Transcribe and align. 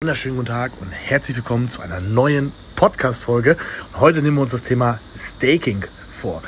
Wunderschönen 0.00 0.36
guten 0.36 0.46
Tag 0.46 0.70
und 0.80 0.92
herzlich 0.92 1.36
willkommen 1.36 1.68
zu 1.68 1.82
einer 1.82 2.00
neuen 2.00 2.52
Podcast-Folge. 2.76 3.56
Heute 3.98 4.22
nehmen 4.22 4.36
wir 4.36 4.42
uns 4.42 4.52
das 4.52 4.62
Thema 4.62 5.00
Staking 5.16 5.84
vor. 6.08 6.40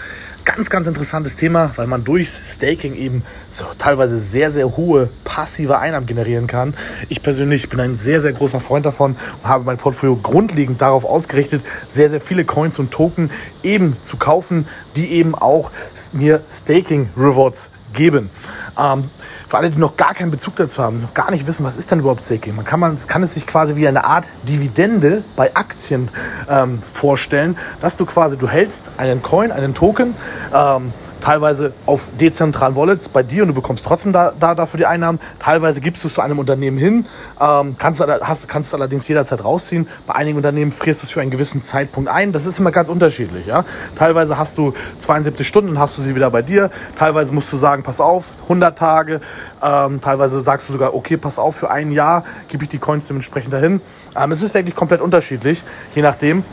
Ganz, 0.44 0.70
ganz 0.70 0.86
interessantes 0.86 1.34
Thema, 1.34 1.72
weil 1.74 1.88
man 1.88 2.04
durchs 2.04 2.54
Staking 2.54 2.94
eben 2.94 3.24
so 3.50 3.64
teilweise 3.76 4.20
sehr, 4.20 4.52
sehr 4.52 4.76
hohe 4.76 5.10
passive 5.24 5.80
Einnahmen 5.80 6.06
generieren 6.06 6.46
kann. 6.46 6.74
Ich 7.08 7.24
persönlich 7.24 7.68
bin 7.68 7.80
ein 7.80 7.96
sehr, 7.96 8.20
sehr 8.20 8.32
großer 8.32 8.60
Freund 8.60 8.86
davon 8.86 9.16
und 9.42 9.48
habe 9.48 9.64
mein 9.64 9.78
Portfolio 9.78 10.14
grundlegend 10.14 10.80
darauf 10.80 11.04
ausgerichtet, 11.04 11.64
sehr, 11.88 12.08
sehr 12.08 12.20
viele 12.20 12.44
Coins 12.44 12.78
und 12.78 12.92
Token 12.92 13.30
eben 13.64 13.96
zu 14.00 14.16
kaufen, 14.16 14.68
die 14.94 15.10
eben 15.10 15.34
auch 15.34 15.72
mir 16.12 16.40
Staking 16.48 17.08
Rewards 17.16 17.72
geben. 17.92 18.30
Ähm, 18.78 19.02
für 19.48 19.58
alle, 19.58 19.70
die 19.70 19.78
noch 19.78 19.96
gar 19.96 20.14
keinen 20.14 20.30
Bezug 20.30 20.56
dazu 20.56 20.82
haben, 20.82 21.02
noch 21.02 21.14
gar 21.14 21.30
nicht 21.30 21.46
wissen, 21.46 21.64
was 21.64 21.76
ist 21.76 21.90
denn 21.90 22.00
überhaupt 22.00 22.22
Staking? 22.22 22.54
Man 22.54 22.64
kann, 22.64 22.80
man 22.80 22.96
kann 23.06 23.22
es 23.22 23.34
sich 23.34 23.46
quasi 23.46 23.76
wie 23.76 23.88
eine 23.88 24.04
Art 24.04 24.28
Dividende 24.48 25.24
bei 25.36 25.54
Aktien 25.56 26.08
ähm, 26.48 26.80
vorstellen, 26.80 27.56
dass 27.80 27.96
du 27.96 28.06
quasi, 28.06 28.38
du 28.38 28.48
hältst 28.48 28.90
einen 28.96 29.22
Coin, 29.22 29.50
einen 29.50 29.74
Token, 29.74 30.14
ähm, 30.54 30.92
teilweise 31.20 31.72
auf 31.86 32.08
dezentralen 32.18 32.76
Wallets 32.76 33.08
bei 33.08 33.22
dir 33.22 33.42
und 33.42 33.48
du 33.48 33.54
bekommst 33.54 33.84
trotzdem 33.84 34.12
da, 34.12 34.32
da 34.38 34.54
dafür 34.54 34.78
die 34.78 34.86
Einnahmen. 34.86 35.20
Teilweise 35.38 35.80
gibst 35.80 36.02
du 36.02 36.08
es 36.08 36.14
zu 36.14 36.20
einem 36.20 36.38
Unternehmen 36.38 36.78
hin, 36.78 37.06
ähm, 37.40 37.76
kannst, 37.78 38.00
hast, 38.00 38.48
kannst 38.48 38.74
allerdings 38.74 39.06
jederzeit 39.08 39.44
rausziehen. 39.44 39.86
Bei 40.06 40.14
einigen 40.14 40.36
Unternehmen 40.36 40.72
frierst 40.72 41.02
du 41.02 41.06
es 41.06 41.12
für 41.12 41.20
einen 41.20 41.30
gewissen 41.30 41.62
Zeitpunkt 41.62 42.08
ein. 42.10 42.32
Das 42.32 42.46
ist 42.46 42.58
immer 42.58 42.72
ganz 42.72 42.88
unterschiedlich. 42.88 43.46
Ja? 43.46 43.64
Teilweise 43.94 44.38
hast 44.38 44.58
du 44.58 44.72
72 44.98 45.46
Stunden, 45.46 45.78
hast 45.78 45.98
du 45.98 46.02
sie 46.02 46.14
wieder 46.14 46.30
bei 46.30 46.42
dir. 46.42 46.70
Teilweise 46.96 47.32
musst 47.32 47.52
du 47.52 47.56
sagen, 47.56 47.79
pass 47.82 48.00
auf, 48.00 48.32
100 48.44 48.78
Tage. 48.78 49.20
Ähm, 49.62 50.00
teilweise 50.00 50.40
sagst 50.40 50.68
du 50.68 50.72
sogar, 50.72 50.94
okay, 50.94 51.16
pass 51.16 51.38
auf, 51.38 51.56
für 51.56 51.70
ein 51.70 51.92
Jahr 51.92 52.24
gebe 52.48 52.64
ich 52.64 52.68
die 52.68 52.78
Coins 52.78 53.06
dementsprechend 53.06 53.52
dahin. 53.52 53.80
Ähm, 54.16 54.32
es 54.32 54.42
ist 54.42 54.54
wirklich 54.54 54.74
komplett 54.74 55.00
unterschiedlich, 55.00 55.64
je 55.94 56.02
nachdem. 56.02 56.44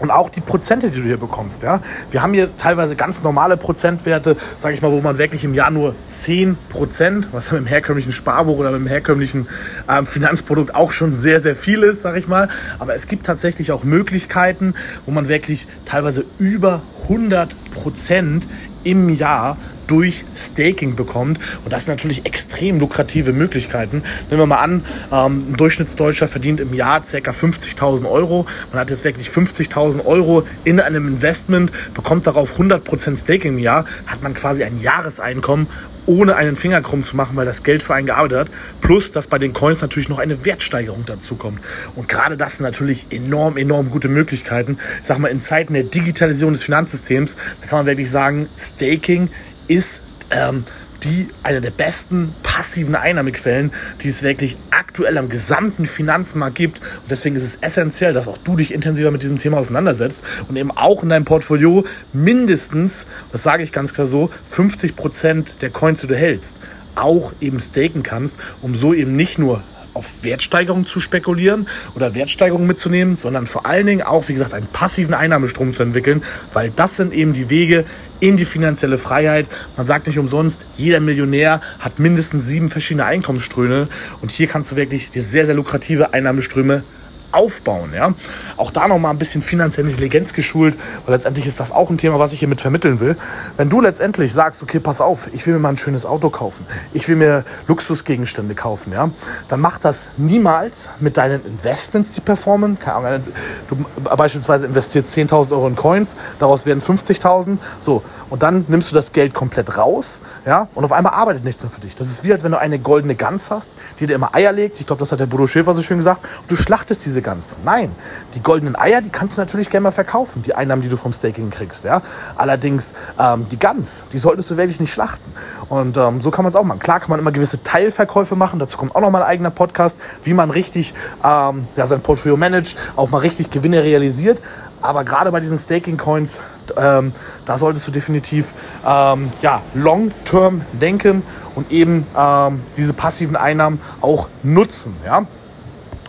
Und 0.00 0.10
auch 0.10 0.28
die 0.28 0.40
Prozente, 0.40 0.90
die 0.90 0.98
du 0.98 1.04
hier 1.04 1.18
bekommst. 1.18 1.62
Ja? 1.62 1.80
Wir 2.10 2.20
haben 2.20 2.34
hier 2.34 2.56
teilweise 2.56 2.96
ganz 2.96 3.22
normale 3.22 3.56
Prozentwerte, 3.56 4.36
sage 4.58 4.74
ich 4.74 4.82
mal, 4.82 4.90
wo 4.90 5.00
man 5.00 5.18
wirklich 5.18 5.44
im 5.44 5.54
Jahr 5.54 5.70
nur 5.70 5.94
10 6.08 6.56
Prozent, 6.68 7.28
was 7.32 7.52
mit 7.52 7.60
dem 7.60 7.66
herkömmlichen 7.66 8.12
Sparbuch 8.12 8.58
oder 8.58 8.72
mit 8.72 8.80
dem 8.80 8.86
herkömmlichen 8.88 9.46
ähm, 9.88 10.04
Finanzprodukt 10.04 10.74
auch 10.74 10.90
schon 10.90 11.14
sehr, 11.14 11.40
sehr 11.40 11.54
viel 11.54 11.82
ist, 11.84 12.02
sage 12.02 12.18
ich 12.18 12.26
mal. 12.26 12.48
Aber 12.80 12.94
es 12.94 13.06
gibt 13.06 13.24
tatsächlich 13.24 13.70
auch 13.70 13.84
Möglichkeiten, 13.84 14.74
wo 15.06 15.12
man 15.12 15.28
wirklich 15.28 15.68
teilweise 15.84 16.24
über 16.38 16.82
100 17.04 17.54
Prozent 17.70 18.48
im 18.84 19.08
Jahr 19.08 19.56
durch 19.86 20.24
Staking 20.34 20.96
bekommt. 20.96 21.38
Und 21.64 21.72
das 21.72 21.84
sind 21.84 21.92
natürlich 21.92 22.26
extrem 22.26 22.80
lukrative 22.80 23.32
Möglichkeiten. 23.32 24.02
Nehmen 24.30 24.40
wir 24.40 24.46
mal 24.46 24.56
an, 24.56 24.84
ähm, 25.12 25.44
ein 25.50 25.56
Durchschnittsdeutscher 25.56 26.28
verdient 26.28 26.60
im 26.60 26.74
Jahr 26.74 27.00
ca. 27.00 27.30
50.000 27.30 28.10
Euro. 28.10 28.46
Man 28.72 28.80
hat 28.80 28.90
jetzt 28.90 29.04
wirklich 29.04 29.28
50.000 29.28 30.04
Euro 30.06 30.44
in 30.64 30.80
einem 30.80 31.08
Investment, 31.08 31.72
bekommt 31.92 32.26
darauf 32.26 32.58
100% 32.58 33.20
Staking 33.20 33.54
im 33.54 33.58
Jahr, 33.58 33.84
hat 34.06 34.22
man 34.22 34.34
quasi 34.34 34.64
ein 34.64 34.80
Jahreseinkommen 34.80 35.66
ohne 36.06 36.36
einen 36.36 36.56
Finger 36.56 36.80
krumm 36.80 37.04
zu 37.04 37.16
machen, 37.16 37.36
weil 37.36 37.46
das 37.46 37.62
Geld 37.62 37.82
für 37.82 37.94
einen 37.94 38.06
gearbeitet 38.06 38.38
hat. 38.38 38.50
Plus, 38.80 39.12
dass 39.12 39.26
bei 39.26 39.38
den 39.38 39.52
Coins 39.52 39.82
natürlich 39.82 40.08
noch 40.08 40.18
eine 40.18 40.44
Wertsteigerung 40.44 41.04
dazu 41.06 41.36
kommt. 41.36 41.60
Und 41.96 42.08
gerade 42.08 42.36
das 42.36 42.56
sind 42.56 42.64
natürlich 42.64 43.06
enorm, 43.10 43.56
enorm 43.56 43.90
gute 43.90 44.08
Möglichkeiten. 44.08 44.78
Ich 45.00 45.06
sag 45.06 45.18
mal, 45.18 45.28
in 45.28 45.40
Zeiten 45.40 45.74
der 45.74 45.84
Digitalisierung 45.84 46.52
des 46.52 46.64
Finanzsystems, 46.64 47.36
da 47.60 47.66
kann 47.66 47.78
man 47.80 47.86
wirklich 47.86 48.10
sagen, 48.10 48.48
Staking 48.58 49.28
ist 49.68 50.02
ähm, 50.30 50.64
die 51.04 51.28
eine 51.42 51.60
der 51.60 51.70
besten 51.70 52.34
passiven 52.42 52.94
Einnahmequellen, 52.94 53.72
die 54.00 54.08
es 54.08 54.22
wirklich 54.22 54.56
aktuell 54.70 55.18
am 55.18 55.28
gesamten 55.28 55.86
Finanzmarkt 55.86 56.54
gibt. 56.54 56.78
Und 56.78 57.10
deswegen 57.10 57.36
ist 57.36 57.44
es 57.44 57.56
essentiell, 57.56 58.12
dass 58.12 58.28
auch 58.28 58.38
du 58.38 58.56
dich 58.56 58.72
intensiver 58.72 59.10
mit 59.10 59.22
diesem 59.22 59.38
Thema 59.38 59.58
auseinandersetzt 59.58 60.24
und 60.48 60.56
eben 60.56 60.70
auch 60.70 61.02
in 61.02 61.08
deinem 61.08 61.24
Portfolio 61.24 61.84
mindestens, 62.12 63.06
das 63.32 63.42
sage 63.42 63.62
ich 63.62 63.72
ganz 63.72 63.92
klar 63.92 64.06
so, 64.06 64.30
50 64.48 64.96
Prozent 64.96 65.62
der 65.62 65.70
Coins, 65.70 66.00
die 66.00 66.06
du 66.06 66.16
hältst, 66.16 66.56
auch 66.94 67.32
eben 67.40 67.60
staken 67.60 68.02
kannst, 68.02 68.38
um 68.62 68.74
so 68.74 68.94
eben 68.94 69.16
nicht 69.16 69.38
nur 69.38 69.62
auf 69.94 70.22
Wertsteigerung 70.22 70.86
zu 70.86 71.00
spekulieren 71.00 71.68
oder 71.94 72.14
Wertsteigerung 72.14 72.66
mitzunehmen, 72.66 73.16
sondern 73.16 73.46
vor 73.46 73.64
allen 73.64 73.86
Dingen 73.86 74.02
auch, 74.02 74.28
wie 74.28 74.32
gesagt, 74.32 74.52
einen 74.52 74.66
passiven 74.66 75.14
Einnahmestrom 75.14 75.72
zu 75.72 75.82
entwickeln, 75.84 76.22
weil 76.52 76.70
das 76.74 76.96
sind 76.96 77.14
eben 77.14 77.32
die 77.32 77.48
Wege 77.48 77.84
in 78.24 78.38
die 78.38 78.46
finanzielle 78.46 78.96
Freiheit. 78.96 79.50
Man 79.76 79.86
sagt 79.86 80.06
nicht 80.06 80.18
umsonst, 80.18 80.64
jeder 80.78 81.00
Millionär 81.00 81.60
hat 81.78 81.98
mindestens 81.98 82.46
sieben 82.46 82.70
verschiedene 82.70 83.04
Einkommensströme 83.04 83.86
und 84.22 84.32
hier 84.32 84.46
kannst 84.46 84.72
du 84.72 84.76
wirklich 84.76 85.10
dir 85.10 85.22
sehr, 85.22 85.44
sehr 85.44 85.54
lukrative 85.54 86.14
Einnahmeströme 86.14 86.84
aufbauen. 87.34 87.92
Ja? 87.94 88.14
Auch 88.56 88.70
da 88.70 88.88
nochmal 88.88 89.12
ein 89.12 89.18
bisschen 89.18 89.42
finanzielle 89.42 89.90
Intelligenz 89.90 90.32
geschult, 90.32 90.76
weil 91.04 91.14
letztendlich 91.14 91.46
ist 91.46 91.60
das 91.60 91.72
auch 91.72 91.90
ein 91.90 91.98
Thema, 91.98 92.18
was 92.18 92.32
ich 92.32 92.38
hier 92.38 92.48
mit 92.48 92.60
vermitteln 92.60 93.00
will. 93.00 93.16
Wenn 93.56 93.68
du 93.68 93.80
letztendlich 93.80 94.32
sagst, 94.32 94.62
okay, 94.62 94.80
pass 94.80 95.00
auf, 95.00 95.32
ich 95.32 95.46
will 95.46 95.54
mir 95.54 95.60
mal 95.60 95.70
ein 95.70 95.76
schönes 95.76 96.06
Auto 96.06 96.30
kaufen, 96.30 96.66
ich 96.92 97.08
will 97.08 97.16
mir 97.16 97.44
Luxusgegenstände 97.66 98.54
kaufen, 98.54 98.92
ja, 98.92 99.10
dann 99.48 99.60
mach 99.60 99.78
das 99.78 100.08
niemals 100.16 100.90
mit 101.00 101.16
deinen 101.16 101.44
Investments, 101.44 102.12
die 102.12 102.20
performen. 102.20 102.78
Keine 102.78 102.96
Ahnung, 102.96 103.22
du 103.68 103.76
beispielsweise 104.16 104.66
investierst 104.66 105.16
10.000 105.16 105.52
Euro 105.52 105.68
in 105.68 105.76
Coins, 105.76 106.16
daraus 106.38 106.66
werden 106.66 106.80
50.000, 106.80 107.58
so, 107.80 108.02
und 108.30 108.42
dann 108.42 108.64
nimmst 108.68 108.90
du 108.90 108.94
das 108.94 109.12
Geld 109.12 109.34
komplett 109.34 109.76
raus, 109.76 110.20
ja, 110.46 110.68
und 110.74 110.84
auf 110.84 110.92
einmal 110.92 111.14
arbeitet 111.14 111.44
nichts 111.44 111.62
mehr 111.62 111.70
für 111.70 111.80
dich. 111.80 111.94
Das 111.94 112.08
ist 112.08 112.24
wie, 112.24 112.32
als 112.32 112.44
wenn 112.44 112.52
du 112.52 112.58
eine 112.58 112.78
goldene 112.78 113.14
Gans 113.14 113.50
hast, 113.50 113.72
die 113.98 114.06
dir 114.06 114.14
immer 114.14 114.34
Eier 114.34 114.52
legt. 114.52 114.78
Ich 114.80 114.86
glaube, 114.86 115.00
das 115.00 115.12
hat 115.12 115.20
der 115.20 115.26
Bodo 115.26 115.46
Schäfer 115.46 115.74
so 115.74 115.82
schön 115.82 115.98
gesagt. 115.98 116.22
Und 116.42 116.50
du 116.50 116.56
schlachtest 116.56 117.04
diese 117.04 117.22
Gans. 117.24 117.58
Nein, 117.64 117.90
die 118.34 118.42
goldenen 118.42 118.76
Eier, 118.76 119.00
die 119.00 119.10
kannst 119.10 119.36
du 119.36 119.40
natürlich 119.40 119.70
gerne 119.70 119.82
mal 119.84 119.90
verkaufen, 119.90 120.42
die 120.42 120.54
Einnahmen, 120.54 120.82
die 120.82 120.88
du 120.88 120.96
vom 120.96 121.12
Staking 121.12 121.50
kriegst. 121.50 121.84
Ja? 121.84 122.02
Allerdings 122.36 122.94
ähm, 123.18 123.46
die 123.50 123.58
Gans, 123.58 124.04
die 124.12 124.18
solltest 124.18 124.50
du 124.50 124.56
wirklich 124.56 124.78
nicht 124.78 124.92
schlachten. 124.92 125.32
Und 125.68 125.96
ähm, 125.96 126.20
so 126.20 126.30
kann 126.30 126.44
man 126.44 126.50
es 126.50 126.56
auch 126.56 126.64
machen. 126.64 126.78
Klar 126.78 127.00
kann 127.00 127.10
man 127.10 127.18
immer 127.18 127.32
gewisse 127.32 127.62
Teilverkäufe 127.62 128.36
machen. 128.36 128.60
Dazu 128.60 128.78
kommt 128.78 128.94
auch 128.94 129.00
noch 129.00 129.10
mal 129.10 129.22
ein 129.22 129.28
eigener 129.28 129.50
Podcast, 129.50 129.98
wie 130.22 130.34
man 130.34 130.50
richtig 130.50 130.94
ähm, 131.24 131.66
ja, 131.74 131.86
sein 131.86 132.00
Portfolio 132.00 132.36
managt, 132.36 132.76
auch 132.94 133.10
mal 133.10 133.18
richtig 133.18 133.50
Gewinne 133.50 133.82
realisiert. 133.82 134.40
Aber 134.84 135.02
gerade 135.02 135.32
bei 135.32 135.40
diesen 135.40 135.56
Staking-Coins, 135.56 136.40
ähm, 136.76 137.14
da 137.46 137.56
solltest 137.56 137.88
du 137.88 137.90
definitiv 137.90 138.52
ähm, 138.86 139.32
ja, 139.40 139.62
long-term 139.72 140.60
denken 140.72 141.22
und 141.54 141.72
eben 141.72 142.06
ähm, 142.14 142.60
diese 142.76 142.92
passiven 142.92 143.34
Einnahmen 143.34 143.80
auch 144.02 144.28
nutzen. 144.42 144.94
Ja? 145.02 145.26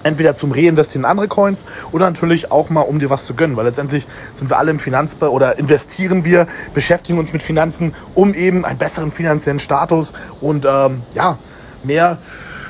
Entweder 0.05 0.35
zum 0.35 0.51
Reinvestieren 0.51 1.03
in 1.03 1.09
andere 1.09 1.27
Coins 1.27 1.65
oder 1.91 2.05
natürlich 2.05 2.51
auch 2.51 2.69
mal, 2.69 2.81
um 2.81 2.99
dir 2.99 3.09
was 3.09 3.25
zu 3.25 3.33
gönnen, 3.33 3.57
weil 3.57 3.65
letztendlich 3.65 4.07
sind 4.35 4.49
wir 4.49 4.57
alle 4.57 4.71
im 4.71 4.79
Finanzbereich 4.79 5.33
oder 5.33 5.57
investieren 5.57 6.23
wir, 6.23 6.47
beschäftigen 6.73 7.17
uns 7.17 7.33
mit 7.33 7.41
Finanzen, 7.43 7.93
um 8.13 8.33
eben 8.33 8.65
einen 8.65 8.77
besseren 8.77 9.11
finanziellen 9.11 9.59
Status 9.59 10.13
und 10.41 10.65
ähm, 10.65 11.01
ja, 11.15 11.37
mehr 11.83 12.19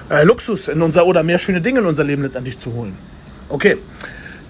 äh, 0.09 0.23
Luxus 0.23 0.69
in 0.69 0.81
unser 0.81 1.05
oder 1.05 1.23
mehr 1.23 1.37
schöne 1.37 1.61
Dinge 1.61 1.81
in 1.81 1.85
unser 1.85 2.05
Leben 2.05 2.23
letztendlich 2.23 2.57
zu 2.57 2.73
holen. 2.73 2.97
Okay, 3.49 3.77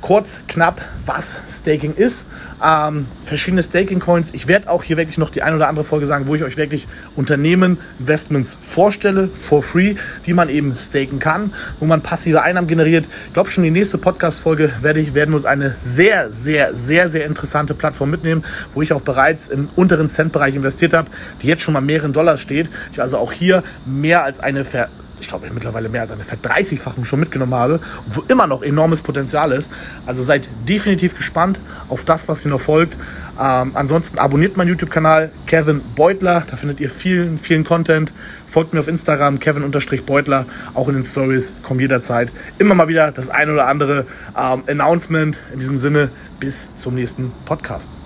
kurz, 0.05 0.43
knapp, 0.47 0.81
was 1.07 1.41
Staking 1.49 1.95
ist. 1.95 2.27
Ähm, 2.63 3.07
verschiedene 3.25 3.63
Staking-Coins. 3.63 4.35
Ich 4.35 4.47
werde 4.47 4.69
auch 4.69 4.83
hier 4.83 4.97
wirklich 4.97 5.17
noch 5.17 5.31
die 5.31 5.41
ein 5.41 5.55
oder 5.55 5.67
andere 5.67 5.83
Folge 5.83 6.05
sagen, 6.05 6.27
wo 6.27 6.35
ich 6.35 6.43
euch 6.43 6.57
wirklich 6.57 6.87
Unternehmen, 7.15 7.79
Investments 7.97 8.55
vorstelle, 8.61 9.27
for 9.27 9.63
free, 9.63 9.95
die 10.27 10.33
man 10.33 10.49
eben 10.49 10.75
staken 10.75 11.17
kann, 11.17 11.51
wo 11.79 11.87
man 11.87 12.01
passive 12.01 12.43
Einnahmen 12.43 12.67
generiert. 12.67 13.07
Ich 13.25 13.33
glaube, 13.33 13.49
schon 13.49 13.63
die 13.63 13.71
nächste 13.71 13.97
Podcast-Folge 13.97 14.71
werde 14.81 14.99
ich, 14.99 15.15
werden 15.15 15.31
wir 15.31 15.37
uns 15.37 15.45
eine 15.45 15.73
sehr, 15.83 16.31
sehr, 16.31 16.75
sehr, 16.75 17.09
sehr 17.09 17.25
interessante 17.25 17.73
Plattform 17.73 18.11
mitnehmen, 18.11 18.43
wo 18.75 18.83
ich 18.83 18.93
auch 18.93 19.01
bereits 19.01 19.47
im 19.47 19.69
unteren 19.75 20.07
Cent-Bereich 20.07 20.53
investiert 20.53 20.93
habe, 20.93 21.09
die 21.41 21.47
jetzt 21.47 21.63
schon 21.63 21.73
mal 21.73 21.81
mehreren 21.81 22.13
Dollar 22.13 22.37
steht. 22.37 22.69
Ich 22.91 23.01
also 23.01 23.17
auch 23.17 23.31
hier 23.31 23.63
mehr 23.87 24.23
als 24.23 24.39
eine 24.39 24.65
Ver 24.65 24.87
ich 25.19 25.27
glaube, 25.27 25.49
mittlerweile 25.53 25.89
mehr 25.89 26.01
als 26.01 26.11
eine 26.11 26.23
Verdreißigfachung 26.23 27.05
schon 27.05 27.19
mitgenommen 27.19 27.53
habe 27.53 27.79
wo 28.07 28.23
immer 28.27 28.47
noch 28.47 28.61
enormes 28.61 29.01
Potenzial 29.01 29.51
ist. 29.51 29.69
Also 30.05 30.21
seid 30.21 30.49
definitiv 30.67 31.15
gespannt 31.15 31.59
auf 31.89 32.03
das, 32.03 32.27
was 32.27 32.41
hier 32.41 32.51
noch 32.51 32.61
folgt. 32.61 32.97
Ähm, 33.39 33.71
ansonsten 33.73 34.19
abonniert 34.19 34.57
meinen 34.57 34.69
YouTube-Kanal 34.69 35.31
Kevin 35.47 35.81
Beutler, 35.95 36.43
da 36.49 36.57
findet 36.57 36.79
ihr 36.79 36.89
vielen, 36.89 37.37
vielen 37.37 37.63
Content. 37.63 38.13
Folgt 38.47 38.73
mir 38.73 38.79
auf 38.79 38.87
Instagram, 38.87 39.39
Kevin-Beutler, 39.39 40.45
auch 40.73 40.87
in 40.87 40.93
den 40.93 41.03
Stories, 41.03 41.51
kommt 41.61 41.81
jederzeit 41.81 42.31
immer 42.57 42.75
mal 42.75 42.87
wieder 42.87 43.11
das 43.11 43.29
ein 43.29 43.49
oder 43.49 43.67
andere 43.67 44.05
ähm, 44.37 44.63
Announcement. 44.67 45.41
In 45.51 45.59
diesem 45.59 45.77
Sinne, 45.77 46.09
bis 46.39 46.69
zum 46.75 46.95
nächsten 46.95 47.33
Podcast. 47.45 48.04